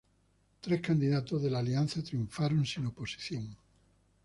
Tres 0.61 0.81
candidatos 0.81 1.43
de 1.43 1.51
la 1.51 1.59
Alianza 1.59 2.01
triunfaron 2.01 2.65
sin 2.65 2.87
oposición. 2.87 3.55